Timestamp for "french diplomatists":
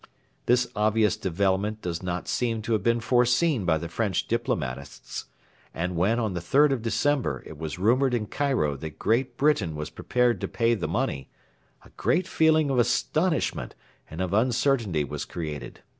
3.87-5.25